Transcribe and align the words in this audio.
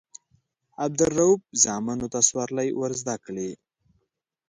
عبدالروف 0.85 1.39
زامنو 1.63 2.07
ته 2.13 2.19
سورلۍ 2.29 2.69
ورزده 2.81 3.15
کړي. 3.25 3.49